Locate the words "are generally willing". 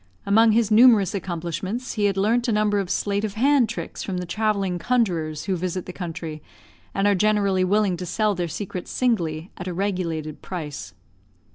7.05-7.97